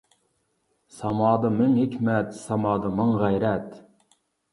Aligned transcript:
سامادا 0.99 1.51
مىڭ 1.57 1.75
ھېكمەت، 1.79 2.31
سامادا 2.39 2.91
مىڭ 3.01 3.13
غەيرەت. 3.25 3.77